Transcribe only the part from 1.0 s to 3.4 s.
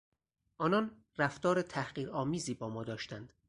رفتار تحقیرآمیزی با ما داشتند.